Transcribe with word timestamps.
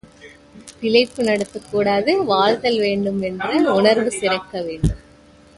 பிழைப்பு 0.79 1.23
நடத்தக் 1.23 1.67
கூடாது, 1.71 2.25
வாழ்தல் 2.25 2.79
வேண்டும் 2.79 3.21
என்ற 3.21 3.73
உணர்வு 3.73 4.11
சிறக்க 4.11 4.61
வேண்டும். 4.61 4.99